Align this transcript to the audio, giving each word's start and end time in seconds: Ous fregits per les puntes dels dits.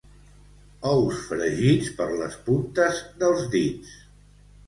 Ous 0.91 1.19
fregits 1.25 1.91
per 1.99 2.07
les 2.21 2.37
puntes 2.47 3.01
dels 3.25 3.45
dits. 3.57 3.95